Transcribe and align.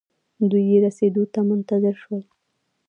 دوئ 0.49 0.63
يې 0.69 0.77
رسېدو 0.85 1.23
ته 1.33 1.39
منتظر 1.49 1.95
شول. 2.01 2.23